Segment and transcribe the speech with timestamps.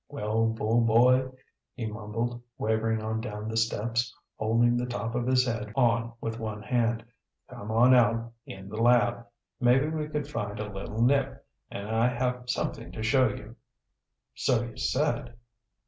[0.09, 1.29] "Well, Bull boy,"
[1.75, 6.39] he mumbled, wavering on down the steps, holding the top of his head on with
[6.39, 7.05] one hand,
[7.47, 9.27] "come on out in the lab.
[9.59, 11.45] Maybe we could find a little nip.
[11.69, 13.55] And I have something to show you."
[14.33, 15.35] "So you said."